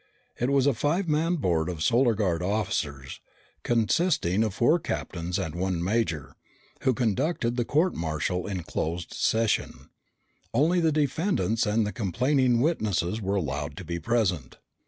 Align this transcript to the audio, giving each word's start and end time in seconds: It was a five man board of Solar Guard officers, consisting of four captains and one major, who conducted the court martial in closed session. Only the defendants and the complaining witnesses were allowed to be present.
It 0.39 0.49
was 0.49 0.65
a 0.65 0.73
five 0.73 1.07
man 1.07 1.35
board 1.35 1.69
of 1.69 1.83
Solar 1.83 2.15
Guard 2.15 2.41
officers, 2.41 3.21
consisting 3.61 4.43
of 4.43 4.51
four 4.55 4.79
captains 4.79 5.37
and 5.37 5.53
one 5.53 5.83
major, 5.83 6.35
who 6.81 6.95
conducted 6.95 7.55
the 7.55 7.65
court 7.65 7.93
martial 7.93 8.47
in 8.47 8.63
closed 8.63 9.13
session. 9.13 9.91
Only 10.55 10.79
the 10.79 10.91
defendants 10.91 11.67
and 11.67 11.85
the 11.85 11.93
complaining 11.93 12.61
witnesses 12.61 13.21
were 13.21 13.35
allowed 13.35 13.77
to 13.77 13.85
be 13.85 13.99
present. 13.99 14.57